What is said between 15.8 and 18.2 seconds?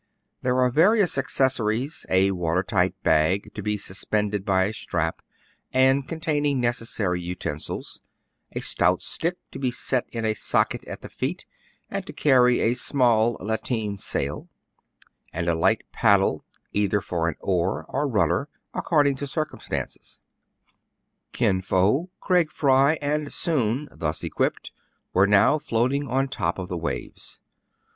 paddle, either for an oar or